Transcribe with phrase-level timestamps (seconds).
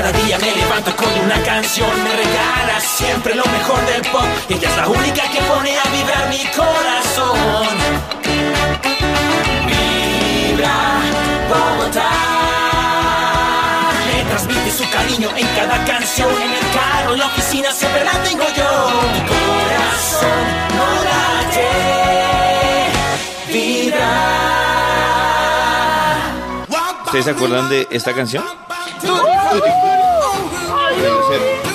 [0.00, 4.24] Cada día me levanto con una canción, me regala siempre lo mejor del pop.
[4.48, 7.68] Ella es la única que pone a vibrar mi corazón.
[9.66, 10.72] Vibra
[11.50, 12.10] Bogotá.
[14.06, 16.30] Me transmite su cariño en cada canción.
[16.30, 18.90] En el carro, en la oficina, siempre la tengo yo.
[19.12, 20.44] Mi corazón
[20.78, 21.68] no late.
[23.52, 24.12] Vibra.
[27.04, 28.42] ¿Ustedes se acuerdan de esta canción?
[29.04, 29.60] oh
[31.32, 31.64] it.
[31.64, 31.69] Do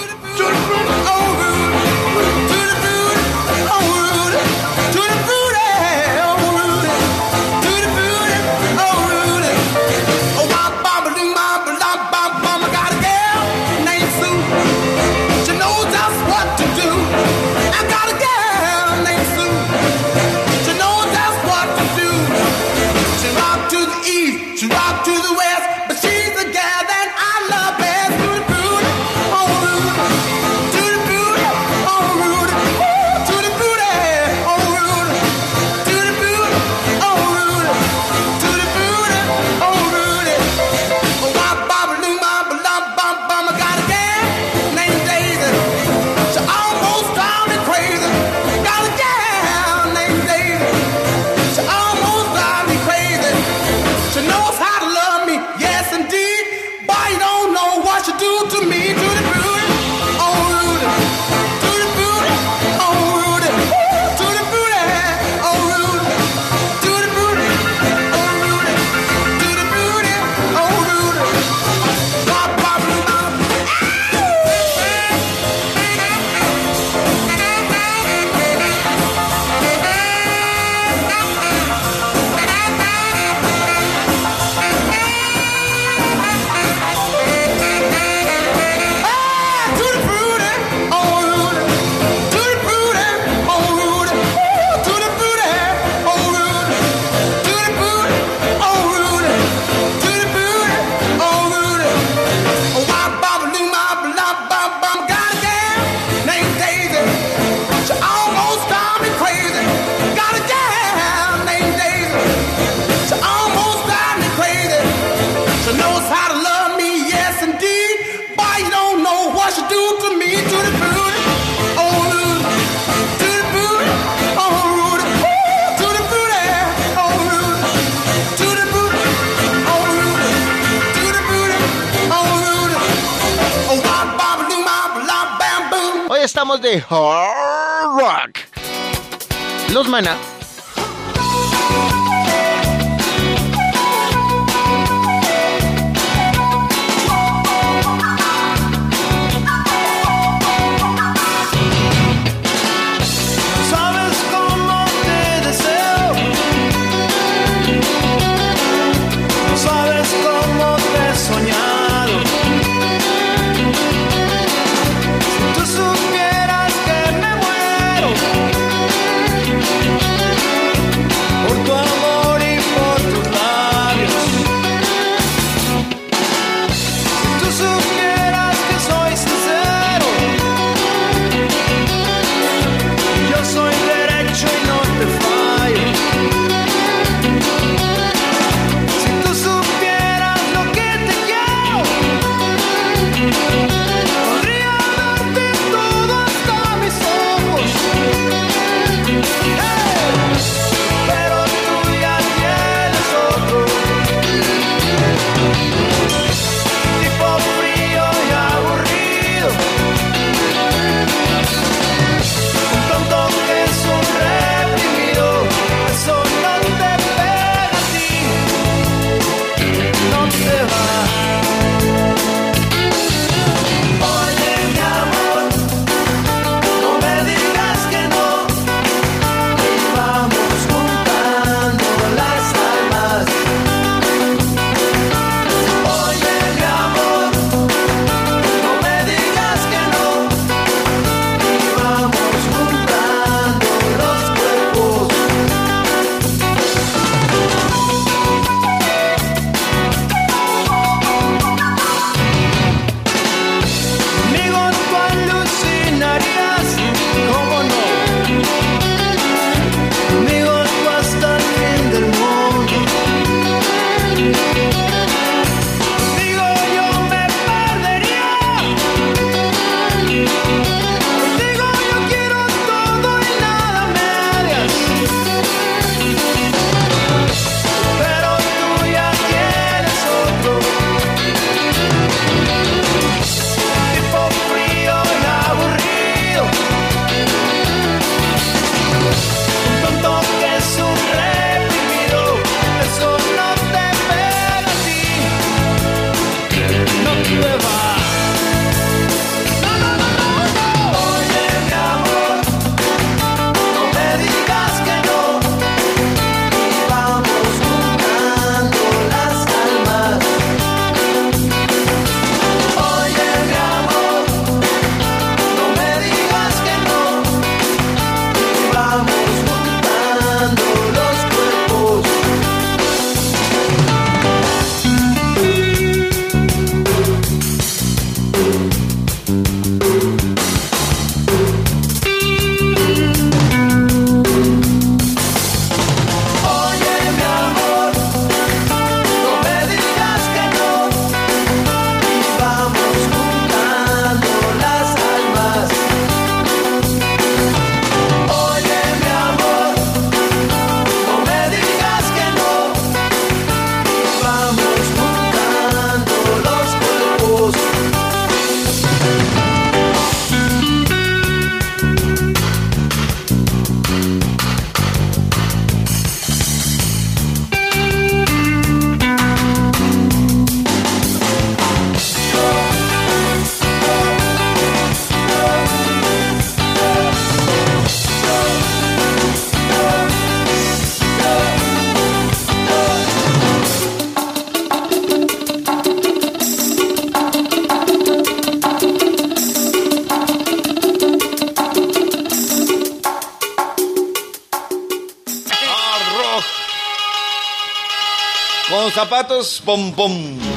[399.65, 400.13] pom pom.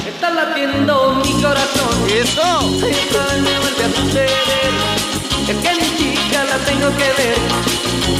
[0.07, 1.95] Está latiendo mi corazón.
[2.13, 2.47] Eso.
[2.85, 4.71] Esta me vuelve a suceder.
[5.49, 7.37] Es que mi chica la tengo que ver.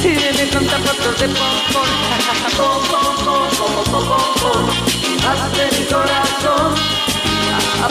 [0.02, 1.90] Si viene con zapatos de pom pom.
[2.58, 4.62] Pom pom pom pom pom
[5.30, 6.74] Hace mi corazón.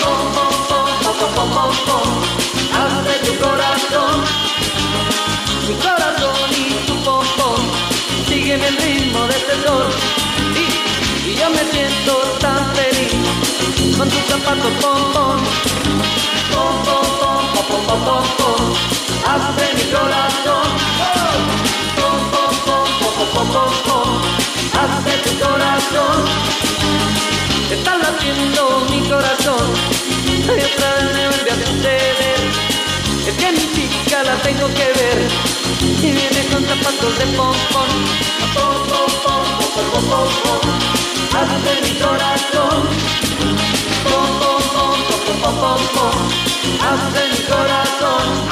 [0.04, 2.10] Pom pom pom pom pom pom pom.
[2.80, 4.16] Hace tu corazón.
[5.68, 7.62] Mi corazón y tu pom pom.
[8.28, 9.88] Sígueme el ritmo de este sol.
[10.56, 12.19] Y, y yo me siento
[14.00, 14.72] con tus zapatos.
[14.82, 15.38] Pom, pom,
[16.86, 18.62] pom, pom, pom, pom, pom, pom.
[19.28, 20.68] Hace mi corazón.
[21.98, 24.10] Pom, pom, pom, pom, pom, pom, pom, pom.
[24.80, 26.18] Hace tu corazón.
[27.70, 29.66] Está latiendo mi corazón.
[30.26, 32.40] Y otra vez me vuelve a suceder.
[33.28, 35.28] Es que mi chica la tengo que ver
[36.02, 37.92] Y viene con zapatos de Pom, pom,
[38.56, 40.62] pom, pom, pom, pom, pom
[41.38, 43.79] Hace mi corazón Pom, pom, pom, pom, pom,
[46.82, 48.50] haz de mi coração.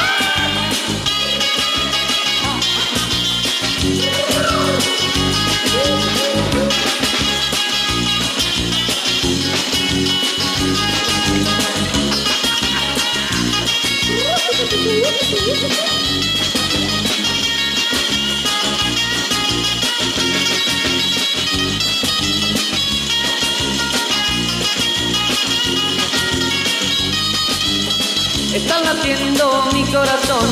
[28.67, 30.45] Está latiendo mi corazón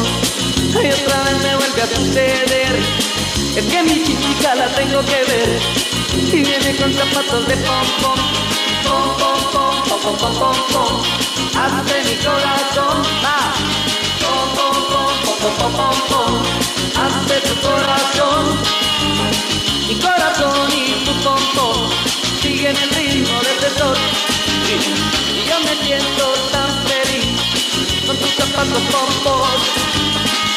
[0.72, 2.80] Y otra vez me vuelve a suceder
[3.58, 5.60] Es que mi chica la tengo que ver
[6.32, 8.20] Y viene con zapatos de pom pom
[8.86, 11.04] Pom pom pom pom pom
[11.60, 13.54] Hace mi corazón va
[14.24, 16.42] Pom pom pom pom pom pom
[17.04, 18.46] Hace tu corazón
[19.90, 21.90] Mi corazón y tu pom pom
[22.42, 23.98] Siguen el ritmo de este sol
[24.70, 26.25] Y- yo me siento
[28.56, 29.60] cantando bombón,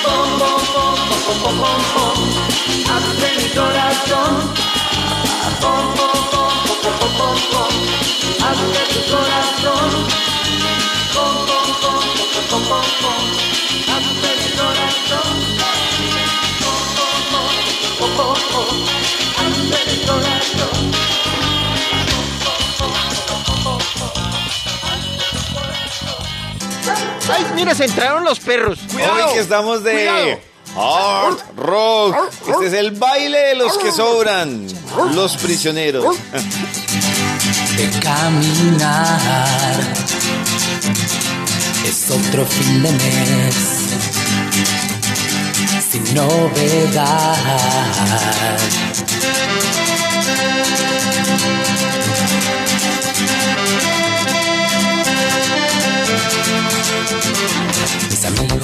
[0.05, 0.95] bom, bom, bom,
[1.43, 2.19] bom, bom, bom,
[2.95, 4.55] hace mi corazón,
[5.61, 6.52] bom, bom, bom,
[6.83, 7.75] bom, bom, bom,
[8.47, 9.90] hace tu corazón,
[11.14, 13.38] bom, bom, bom, bom, bom, bom, bom.
[27.30, 28.78] ¡Ay, mira, se entraron los perros!
[28.94, 30.38] Hoy que estamos de
[30.76, 32.16] Hard Rock.
[32.49, 34.66] Este es el baile de los que sobran.
[35.14, 36.16] Los prisioneros.
[37.76, 39.20] de caminar.
[41.87, 43.54] Es otro fin de mes
[45.90, 47.37] sin novedad.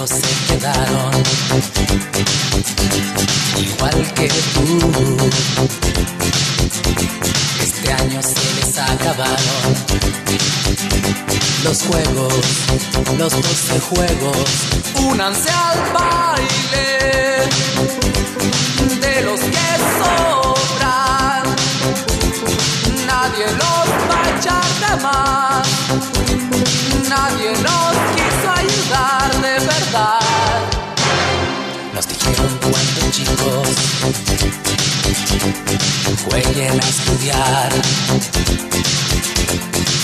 [0.06, 1.12] Se quedaron
[3.56, 4.90] igual que tú.
[7.62, 9.74] Este año se les acabaron
[11.64, 12.34] los juegos,
[13.16, 14.46] los doce juegos.
[15.08, 17.48] Únanse al baile
[19.00, 19.53] de los
[32.32, 33.68] cuando chicos
[36.24, 37.72] jueguen a estudiar.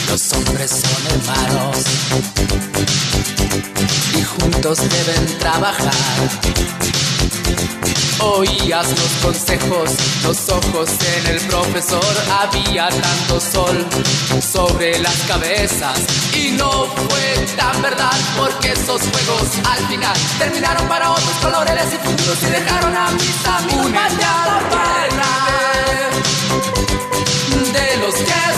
[0.09, 1.77] Los hombres son hermanos
[4.19, 5.95] y juntos deben trabajar.
[8.21, 9.91] Oías los consejos,
[10.25, 12.15] los ojos en el profesor.
[12.41, 13.87] Había tanto sol
[14.53, 21.11] sobre las cabezas y no fue tan verdad porque esos juegos al final terminaron para
[21.11, 25.31] otros colores y futuros y dejaron a mis amigos mañana para
[27.73, 28.50] de los que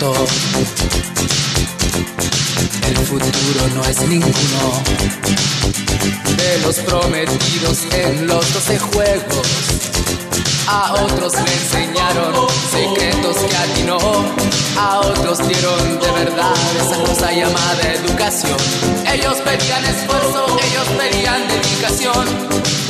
[0.00, 0.06] El
[3.04, 4.82] futuro no es ninguno
[6.38, 9.46] de los prometidos en los doce juegos.
[10.66, 13.98] A otros le enseñaron secretos que a ti no.
[14.78, 18.56] A otros dieron de verdad esa cosa llamada educación.
[19.12, 22.26] Ellos pedían esfuerzo, ellos pedían dedicación.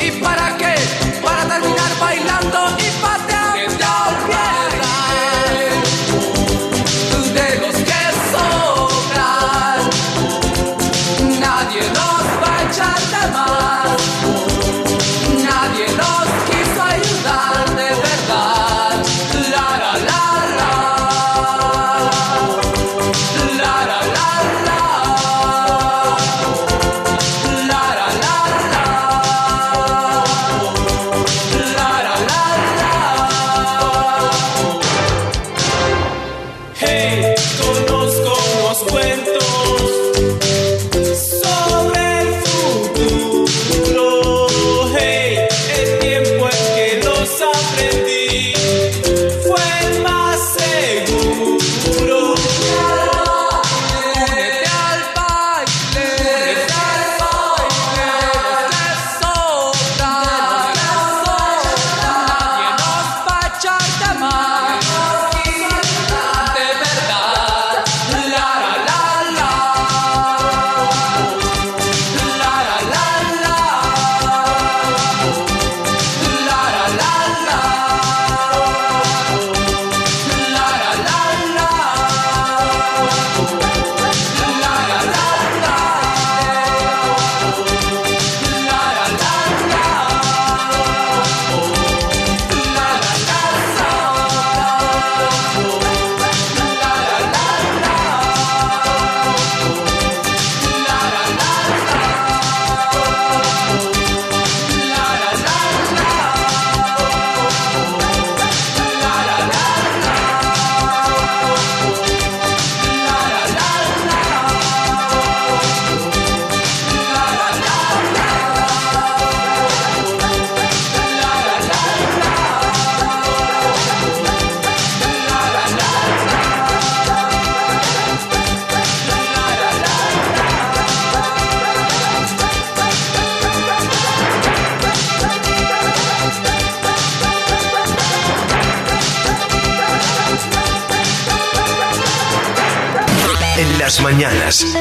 [0.00, 0.76] ¿Y para qué?
[1.24, 2.89] Para terminar bailando y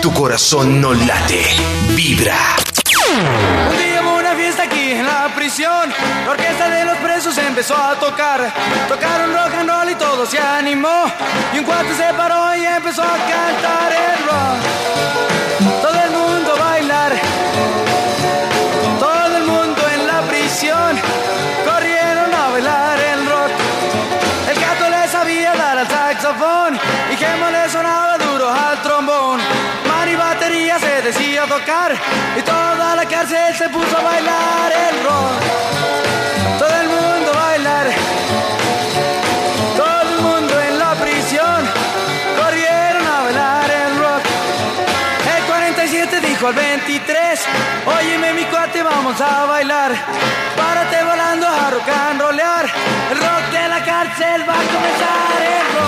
[0.02, 1.46] tu corazón no late,
[1.90, 2.36] vibra.
[3.70, 5.94] Un día hubo una fiesta aquí en la prisión.
[6.26, 8.52] La orquesta de los presos empezó a tocar.
[8.88, 11.04] Tocaron rock and roll y todo se animó.
[11.54, 15.82] Y un cuate se paró y empezó a cantar el rock.
[15.84, 17.14] Todo el mundo a bailar.
[19.00, 21.00] Todo el mundo en la prisión.
[21.64, 23.52] Corrieron a bailar el rock.
[24.50, 26.80] El gato le sabía dar al saxofón.
[27.14, 28.19] Y Gemo le sonaba
[28.50, 29.40] al trombón.
[29.88, 31.96] Man y batería se decía tocar.
[32.38, 36.60] Y toda la cárcel se puso a bailar el rock.
[36.60, 37.88] Todo el mundo bailar.
[39.78, 41.60] Todo el mundo en la prisión.
[42.40, 44.24] Corrieron a bailar el rock.
[45.38, 47.40] El 47 dijo al 23,
[47.86, 49.92] óyeme mi cuate, vamos a bailar.
[50.58, 52.66] Párate volando a rock and rollear.
[53.12, 55.79] El rock de la cárcel va a comenzar el rock.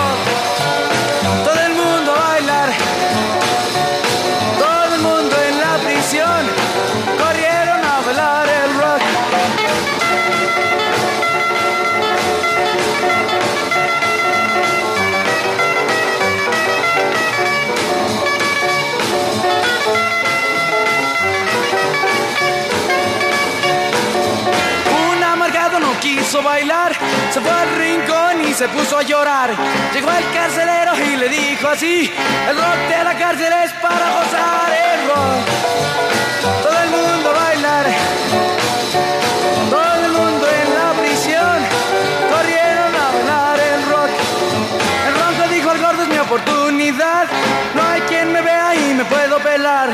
[26.32, 26.92] Quiso bailar,
[27.30, 29.50] se fue al rincón y se puso a llorar.
[29.92, 32.10] Llegó el carcelero y le dijo así,
[32.48, 36.62] el rock de la cárcel es para gozar el rock.
[36.62, 37.86] Todo el mundo a bailar,
[39.68, 41.58] todo el mundo en la prisión,
[42.32, 44.10] corrieron a bailar el rock.
[45.08, 47.26] El ronco dijo al gordo es mi oportunidad,
[47.74, 49.90] no hay quien me vea y me puedo pelar.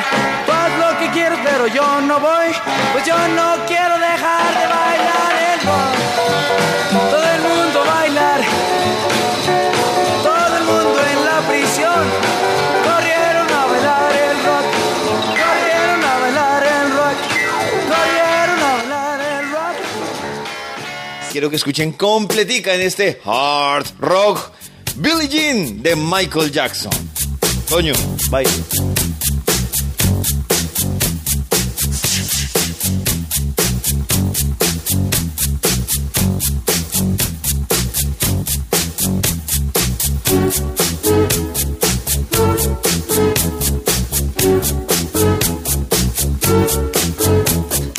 [0.46, 2.54] Tú haz lo que quieras pero yo no voy,
[2.92, 5.47] pues yo no quiero dejar de bailar
[7.10, 8.40] todo el mundo bailar.
[10.22, 12.04] Todo el mundo en la prisión.
[12.84, 14.66] Corrieron a bailar el rock.
[15.42, 17.18] Corrieron a bailar el rock.
[17.92, 19.76] Corrieron a bailar el rock.
[21.32, 24.52] Quiero que escuchen completica en este hard rock.
[24.96, 26.92] Billie Jean de Michael Jackson.
[27.68, 27.92] Toño
[28.30, 28.46] Bye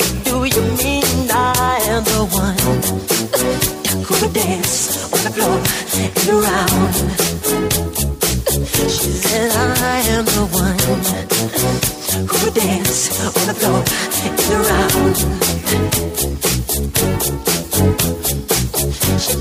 [8.88, 10.78] She said, I am the one
[12.28, 13.84] who dance on the floor
[14.24, 15.15] and around.
[16.75, 16.81] She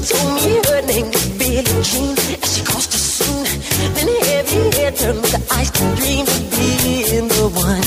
[0.06, 3.44] told me her name was Billie Jean and she crossed the scene.
[3.94, 7.82] Then heavy hair turned the ice to dream of being the one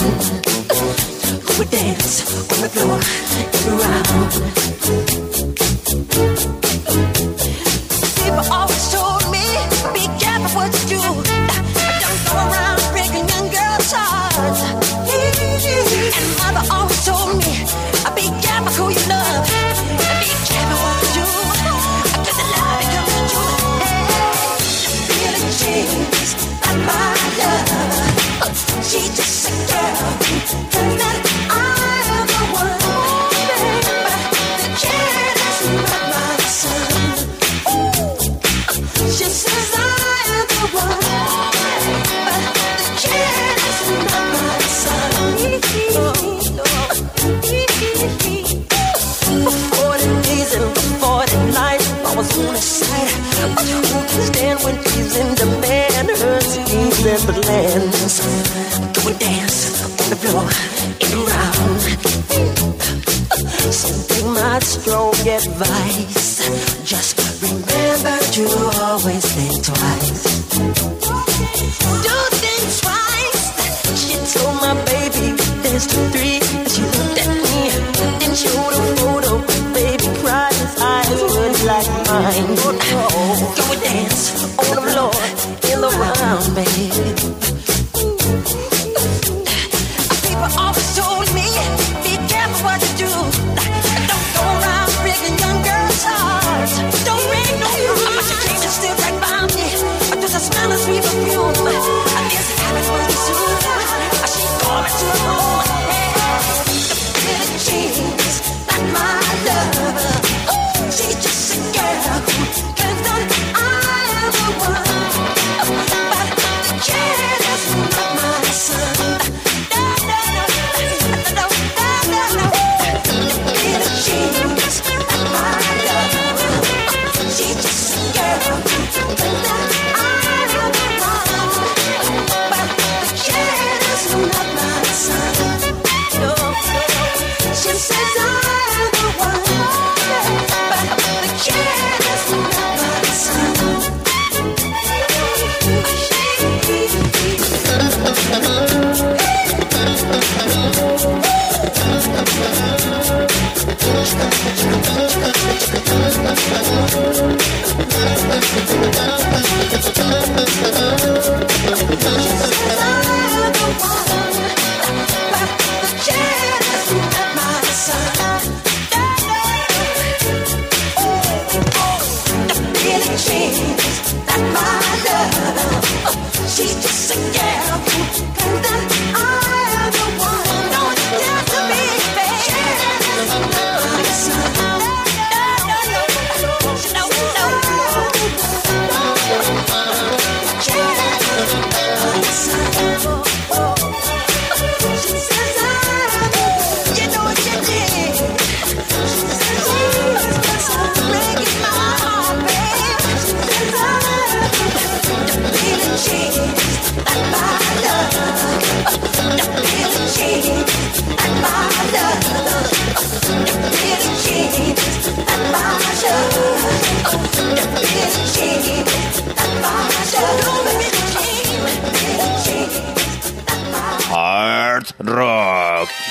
[1.44, 3.00] who would dance on the floor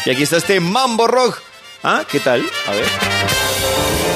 [0.06, 1.40] Y aquí está este Mambo Rock.
[1.82, 2.04] ¿Ah?
[2.08, 2.40] ¿Qué tal?
[2.68, 4.15] A ver.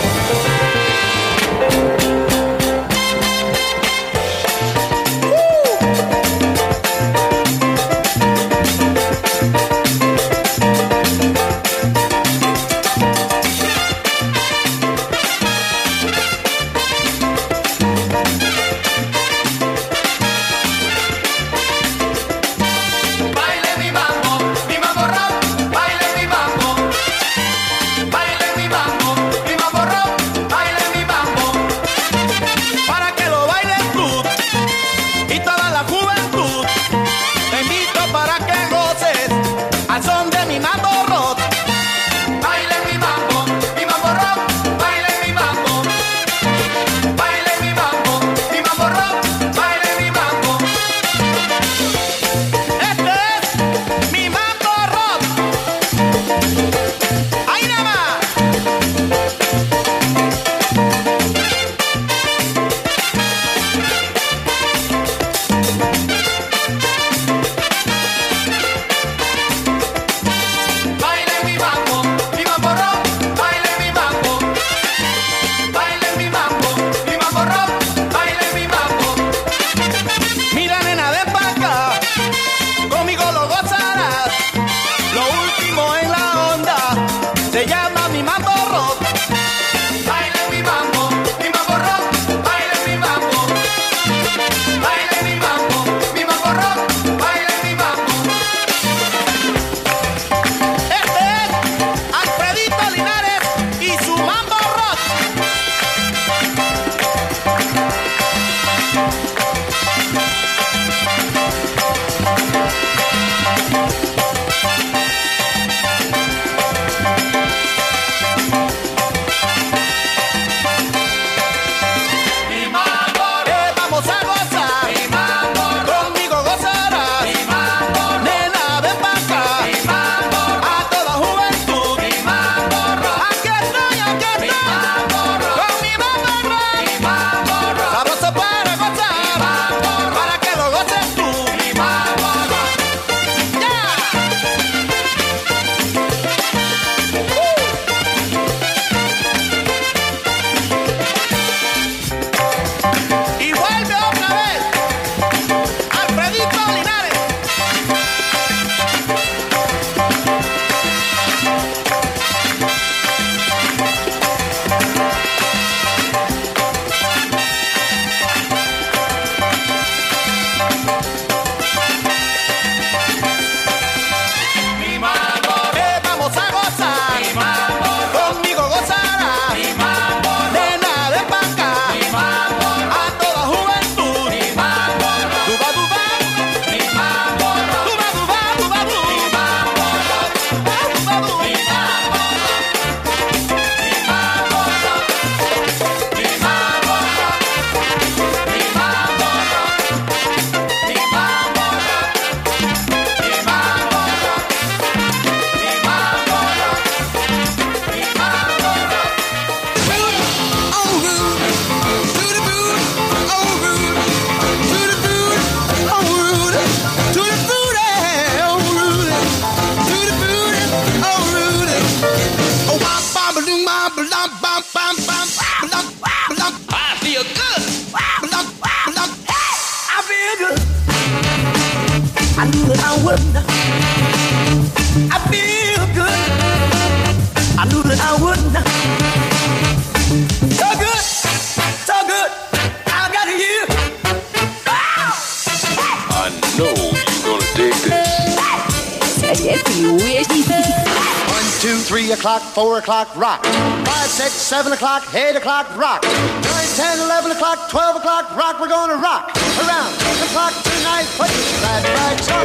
[252.20, 253.42] O'clock, four o'clock, rock.
[253.88, 256.04] Five, six, seven o'clock, eight o'clock, rock.
[256.04, 258.60] Nine, ten, eleven o'clock, twelve o'clock, rock.
[258.60, 259.88] We're gonna rock around
[260.20, 261.08] the clock tonight.
[261.16, 262.44] Put your glad rags on.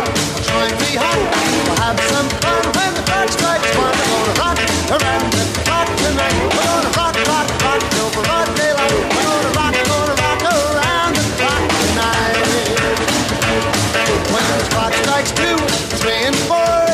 [0.63, 1.19] And be hot.
[1.67, 3.91] We'll have some fun when the clock strikes one.
[3.91, 4.59] We're gonna rock
[4.95, 6.39] around the clock tonight.
[6.55, 8.95] We're gonna rock, rock, rock till broad daylight.
[9.11, 12.47] We're gonna rock, gonna rock around the clock tonight.
[14.31, 15.59] When the clock strikes two,
[15.99, 16.84] three, and four,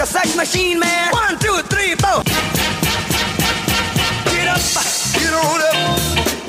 [0.00, 1.12] Like a sex machine, man.
[1.12, 2.24] One, two, three, four.
[4.32, 4.64] Get up,
[5.12, 5.76] get on up,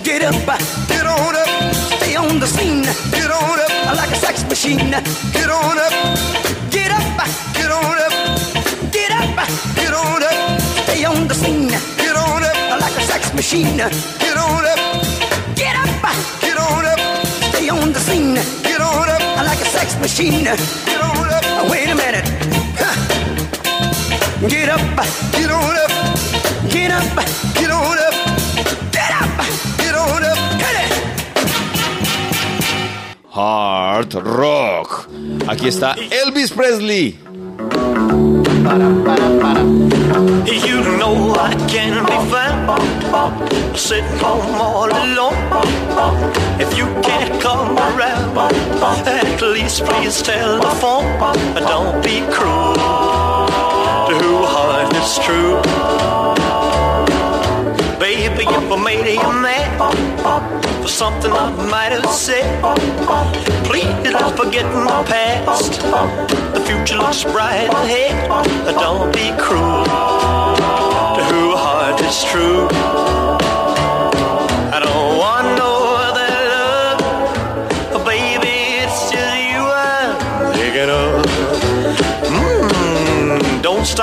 [0.05, 0.47] get up,
[0.87, 1.75] get on up.
[1.99, 2.83] Stay on the scene.
[3.11, 4.91] Get on up, like a sex machine.
[5.35, 5.91] Get on up,
[6.71, 7.03] get up,
[7.51, 8.13] get on up,
[8.89, 9.35] get up,
[9.75, 10.61] get on up.
[10.87, 11.67] Stay on the scene.
[11.67, 13.75] Get on up, like a sex machine.
[13.75, 14.79] Get on up,
[15.57, 15.89] get up,
[16.39, 16.99] get on up.
[17.51, 18.35] Stay on the scene.
[18.63, 20.45] Get on up, like a sex machine.
[20.45, 21.69] Get on up.
[21.69, 22.23] Wait a minute.
[22.79, 23.20] Huh.
[24.49, 24.81] Get up,
[25.33, 25.91] get on up,
[26.71, 27.03] get up,
[27.53, 28.13] get on up,
[28.91, 29.29] get up,
[29.77, 30.93] get on up, hit it.
[33.29, 35.07] Hard Rock.
[35.47, 37.19] Aquí está Elvis Presley.
[40.65, 45.37] You know I can be found sitting home all alone.
[46.59, 48.35] If you can't come around,
[49.07, 51.05] at least please tell the phone.
[51.53, 53.20] Don't be cruel
[54.13, 55.55] who heart is true.
[57.99, 59.69] Baby, if I made you mad
[60.81, 62.45] for something I might have said,
[63.65, 65.81] please don't forget my past.
[66.53, 68.27] The future looks bright ahead.
[68.65, 72.67] Don't be cruel to who heart is true.
[74.73, 75.40] I don't want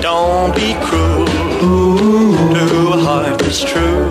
[0.00, 4.08] Don't be cruel to a heart that's true.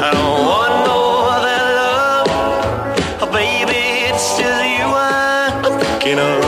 [0.00, 0.98] I don't want no
[1.36, 2.28] other love,
[3.22, 6.42] oh baby, it's just you I'm thinking of.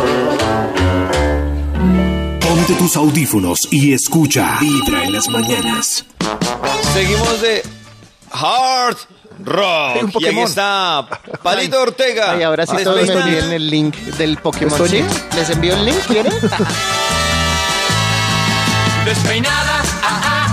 [2.41, 6.05] Ponte tus audífonos y escucha Vibra en las mañanas.
[6.95, 7.63] Seguimos de
[8.31, 8.97] Hard
[9.45, 10.11] Rock.
[10.21, 11.07] Y está
[11.43, 12.33] Palito Ortega.
[12.33, 14.81] Ay, ahora sí todos me envíen el link del Pokémon.
[15.37, 15.99] ¿Les envío el link?
[16.07, 16.33] ¿Quieren?
[19.05, 20.49] despeinada, ah,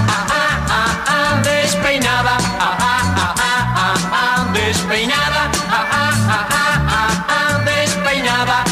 [0.70, 2.38] ah, ah, despeinada,
[4.54, 5.50] despeinada,
[7.64, 8.64] despeinada,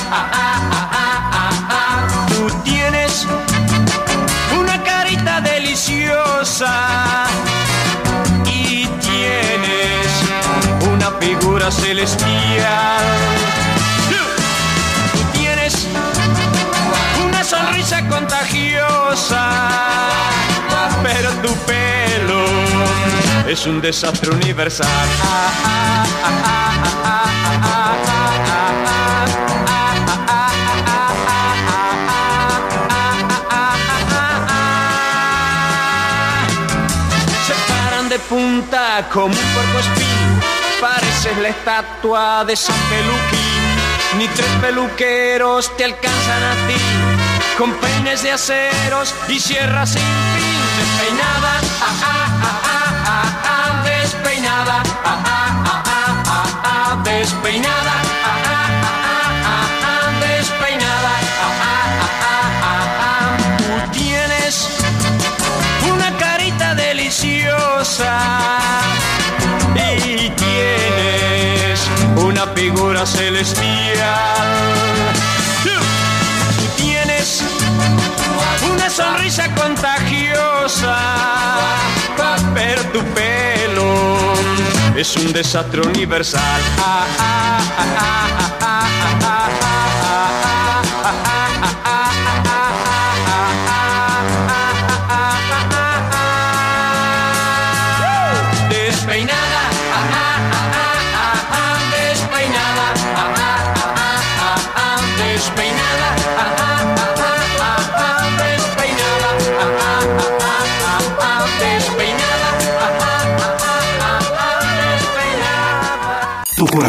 [2.27, 3.25] Tú tienes
[4.59, 6.88] una carita deliciosa
[11.71, 13.03] celestial.
[15.13, 15.87] Tú tienes
[17.27, 19.69] una sonrisa contagiosa,
[21.03, 22.45] pero tu pelo
[23.47, 24.87] es un desastre universal.
[38.27, 40.08] punta como un porco espíritu
[40.79, 44.17] pareces la estatua de San Peluquín.
[44.17, 46.79] Ni tres peluqueros te alcanzan a ti,
[47.57, 50.59] con peines de aceros y sierras sin fin.
[50.79, 57.95] Despeinada, ah, ah, ah, ah, ah, ah, despeinada, ah, ah, ah, ah, ah, ah, despeinada,
[58.25, 61.13] ah, ah, ah, ah, ah, ah, despeinada,
[61.45, 63.91] ah, ah, ah, ah, ah, ah.
[63.91, 64.55] Tienes
[65.91, 68.13] una carita deliciosa
[70.35, 71.79] tienes
[72.15, 74.47] una figura celestial.
[76.63, 77.43] Y tienes
[78.71, 80.97] una sonrisa contagiosa,
[82.53, 84.33] pero tu pelo
[84.95, 86.61] es un desastre universal.
[86.79, 88.29] Ah, ah, ah,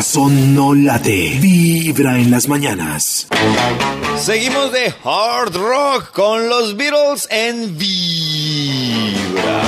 [0.01, 1.37] corazón no late.
[1.41, 3.27] Vibra en las mañanas.
[4.19, 9.61] Seguimos de Hard Rock con los Beatles en Vibra.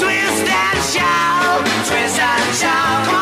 [0.00, 1.66] Twist and shout.
[1.86, 3.15] Twist and shout.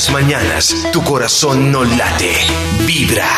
[0.00, 2.32] las mañanas tu corazón no late,
[2.86, 3.28] vibra.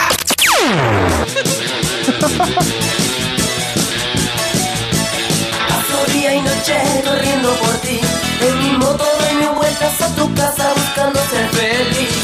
[5.68, 7.98] Paso día y noche corriendo por ti,
[8.46, 12.16] en mi moto doy vueltas a tu casa buscando ser feliz.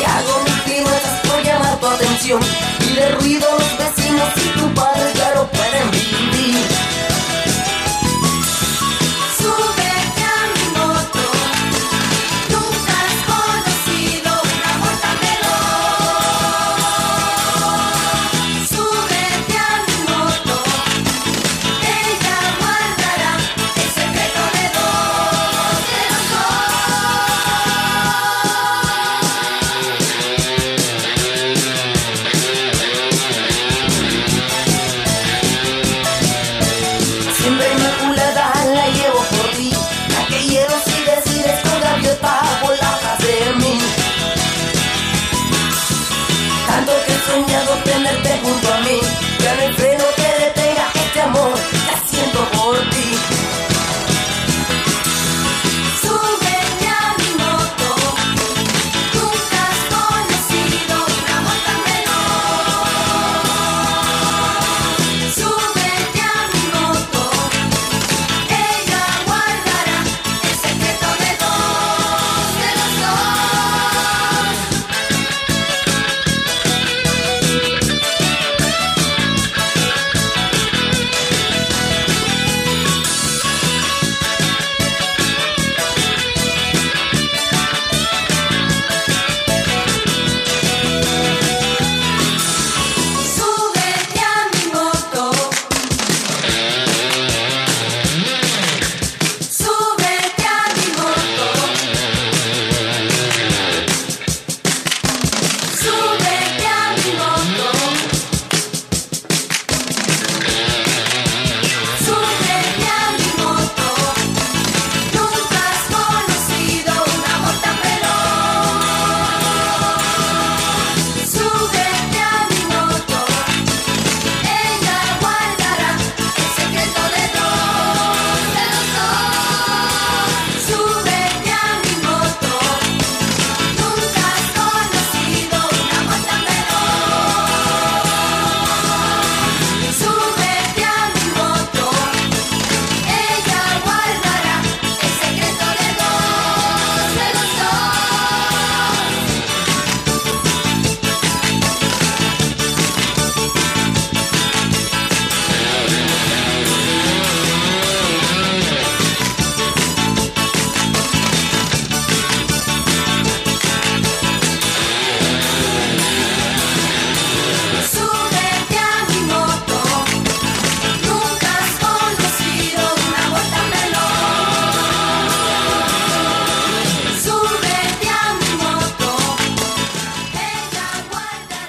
[0.00, 2.40] Y hago mis piruetas por llamar tu atención
[2.80, 4.57] y de ruido los vecinos y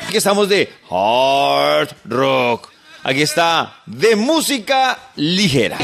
[0.10, 2.70] Aquí estamos de hard rock.
[3.04, 5.78] Aquí está de música ligera.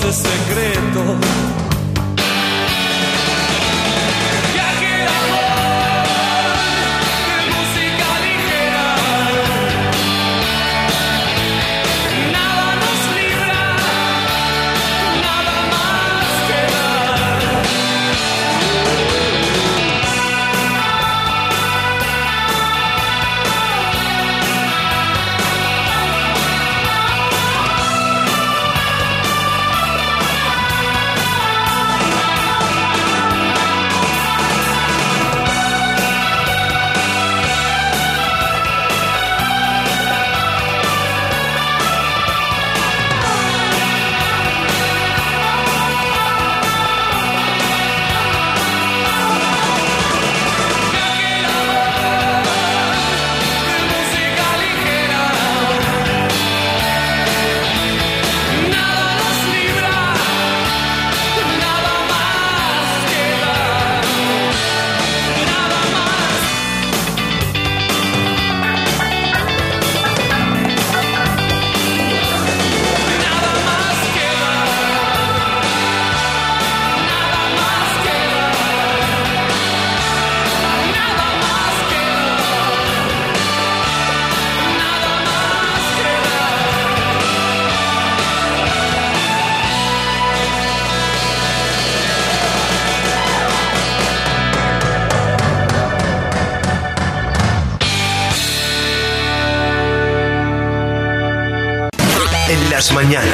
[0.00, 1.39] Conoce secretos.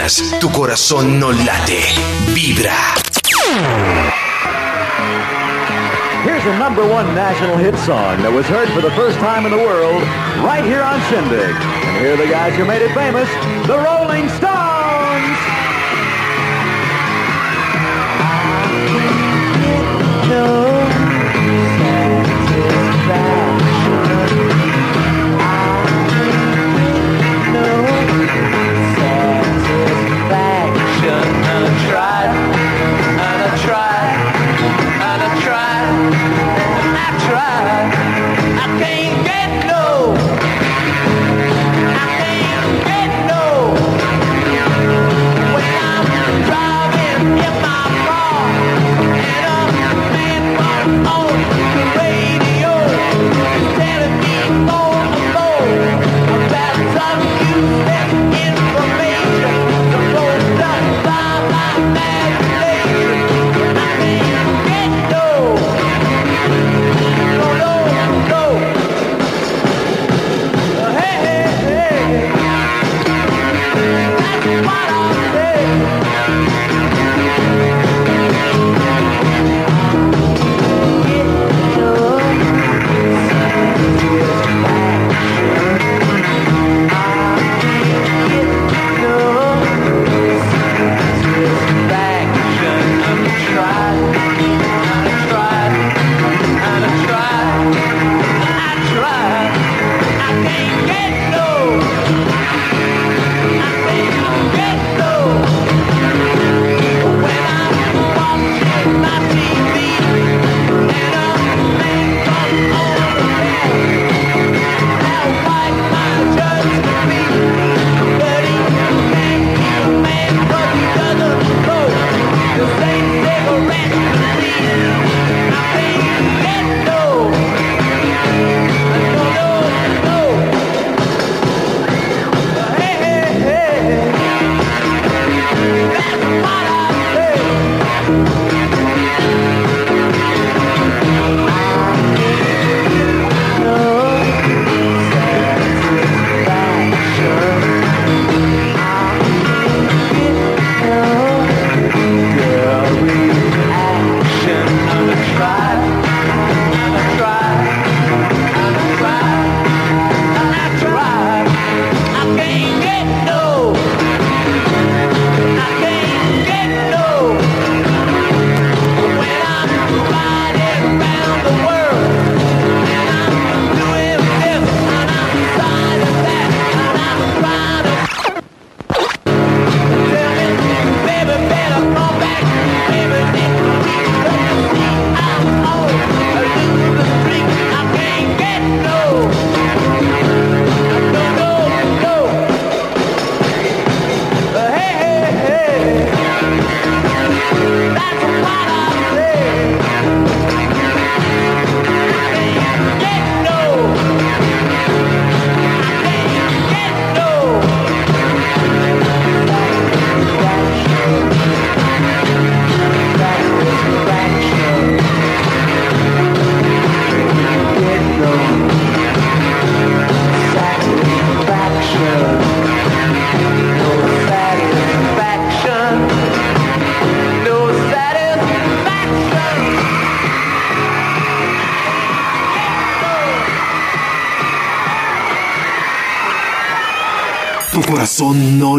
[0.06, 1.82] Las mañanas, tu corazón no late,
[2.34, 2.94] vibra.
[6.24, 9.52] Here's a number one national hit song that was heard for the first time in
[9.52, 10.02] the world
[10.44, 11.54] right here on Shindig.
[11.54, 13.28] And here are the guys who made it famous,
[13.66, 14.66] the Rolling Stones!
[20.26, 20.75] satisfaction.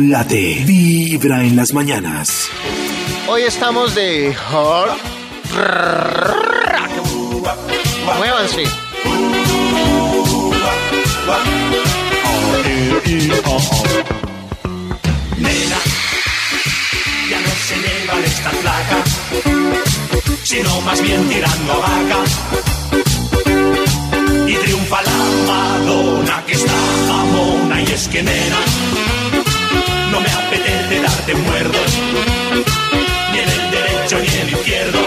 [0.07, 0.63] Corazón no late.
[0.65, 2.49] Vibra en las mañanas.
[3.27, 4.97] Hoy estamos de hard
[5.53, 6.91] rock.
[8.17, 8.63] Muévanse.
[15.37, 15.77] Nena,
[17.29, 19.03] ya no se lleva de esta flaca,
[20.43, 22.23] sino más bien tirando a vaca.
[24.47, 26.73] Y triunfa la Madonna que está
[27.07, 28.57] jamona y es que nena,
[30.11, 31.91] no me apetece darte muerdos,
[33.31, 34.99] ni en el derecho ni en el izquierdo.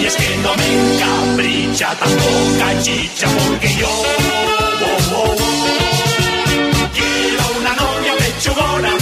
[0.00, 2.48] Y es que no me encapricha tampoco
[2.82, 5.36] chicha porque yo oh, oh, oh,
[6.94, 8.92] quiero una novia pechugona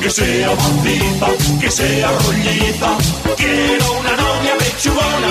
[0.00, 1.28] que sea bandita,
[1.60, 2.96] que sea rolliza.
[3.36, 5.28] Quiero una novia pechugona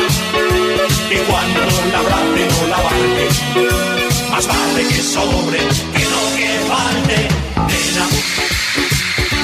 [1.10, 1.60] que cuando
[1.92, 4.07] la abrace no la abarque.
[4.38, 7.28] Más vale que sobre, que no que falte.
[7.70, 8.06] Nena,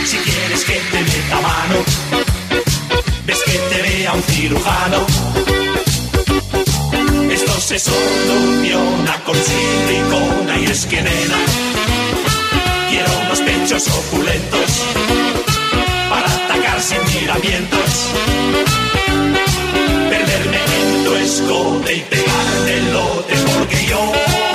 [0.05, 1.77] si quieres que te meta mano,
[3.25, 5.07] ves que te vea un cirujano.
[7.31, 11.39] Esto se soluciona con silicona y es que nena,
[12.91, 14.69] quiero unos pechos opulentos
[16.07, 17.89] para atacar sin miramientos.
[20.11, 24.52] Perderme en tu escote y pegarte el lote porque yo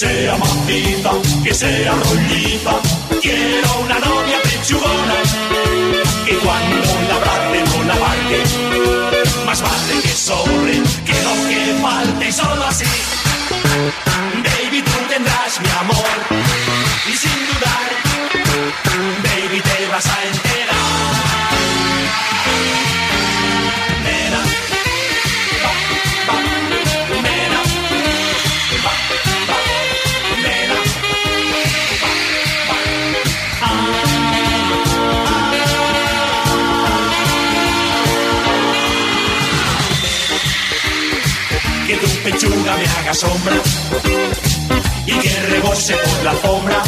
[0.00, 1.10] sea maciza,
[1.44, 2.72] que sea rolliza.
[3.20, 5.16] Quiero una novia pechugona
[6.24, 8.42] que cuando la abrace no la abarque.
[9.44, 10.72] Más vale que sobre,
[11.04, 12.86] que no que falte solo así.
[42.70, 43.56] Pechuga me haga sombra
[45.06, 46.82] y que rebose por la alfombra.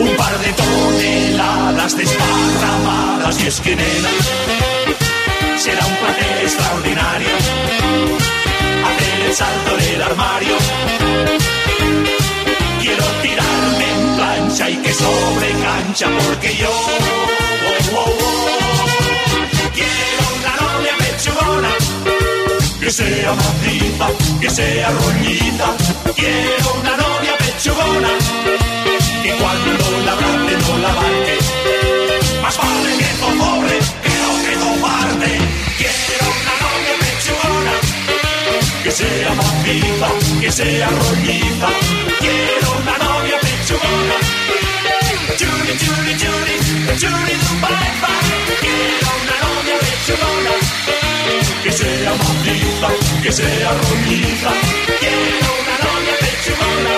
[0.00, 4.08] Un par de toneladas desparramadas y es que nena
[5.56, 7.28] será un placer extraordinario
[8.86, 10.56] hacer el salto del armario.
[12.80, 18.18] Quiero tirarme en plancha y que sobre cancha porque yo oh, oh, oh,
[19.72, 22.23] quiero una novia pechugona
[22.84, 24.06] que sea maciza,
[24.42, 25.74] que sea rollita.
[26.14, 28.10] Quiero una novia pechugona,
[29.22, 31.38] que cuando la abrace no la abarque.
[32.42, 33.08] Más vale que
[33.40, 34.54] pobre, que no que
[34.84, 35.30] parte.
[35.78, 37.74] Quiero una novia pechugona,
[38.84, 40.08] que sea maciza,
[40.42, 41.68] que sea rollita.
[42.20, 44.16] Quiero una novia pechugona.
[45.38, 46.54] Churi, churi, churi,
[47.00, 47.34] churi.
[48.60, 51.03] Quiero una novia pechugona
[51.64, 52.88] que sea maciza,
[53.22, 54.50] que sea rojiza.
[55.00, 56.94] Quiero una novia pechugona.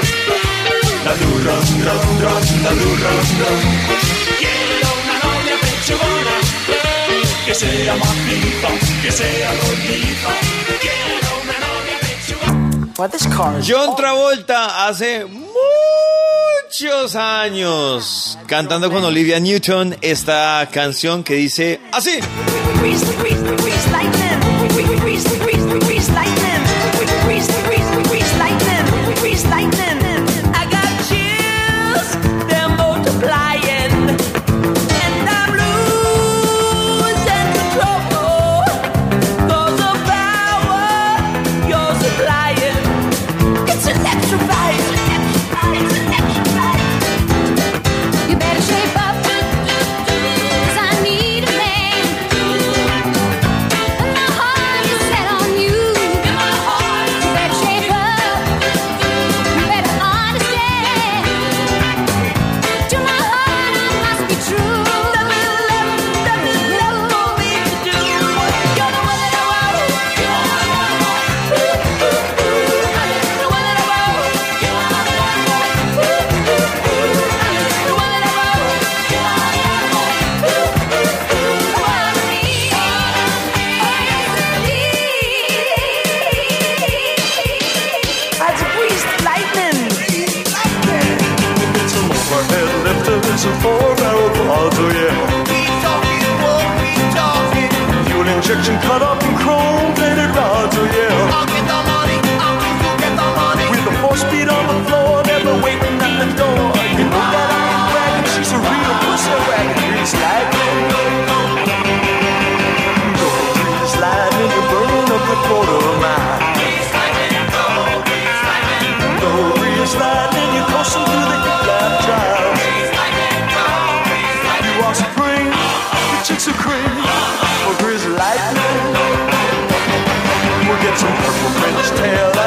[1.04, 3.60] La du, ron, ron, ron, la du, ron, ron.
[4.40, 6.34] Quiero una novia pechugona.
[7.46, 8.68] Que sea maciza,
[9.02, 10.30] que sea rojiza.
[10.80, 12.92] Quiero una novia pechugona.
[13.64, 22.18] John Travolta hace muchos años cantando con Olivia Newton esta canción que dice así.
[26.08, 27.05] I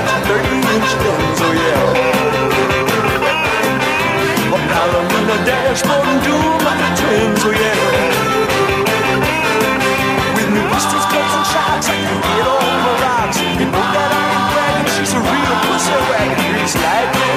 [0.06, 1.94] got 30-inch rims, oh yeah.
[4.50, 7.80] A now I'm in a dashboard and two my twins, oh yeah.
[10.36, 13.38] With new pistols, guns, and shots, I can get all the rocks.
[13.40, 16.64] You know that I'm bragging, she's a real pussy wagon.
[16.64, 17.29] It's like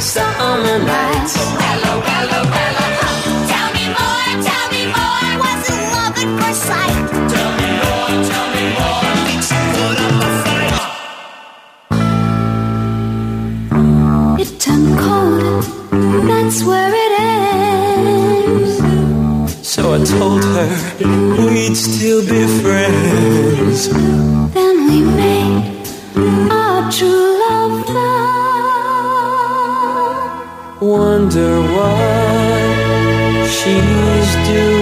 [0.00, 1.34] summer nights.
[1.36, 2.86] Hello, hello, hello.
[3.52, 5.30] Tell me more, tell me more.
[5.42, 7.04] Was it love at first sight?
[7.32, 9.04] Tell me more, tell me more.
[9.76, 10.76] Put up a fight.
[14.42, 15.64] It turned cold,
[16.28, 18.72] that's where it ends.
[19.68, 20.70] So I told her
[21.52, 23.80] we'd still be friends.
[24.54, 25.39] Then we made
[31.32, 34.79] Wonder what she's doing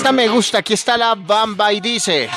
[0.00, 2.30] Esta me gusta, aquí está la bamba y dice.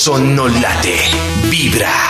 [0.00, 0.96] Corazón no late,
[1.50, 2.09] vibra.